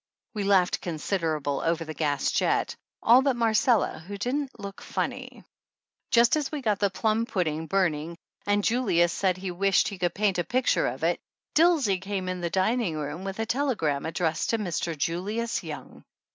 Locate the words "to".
14.49-14.57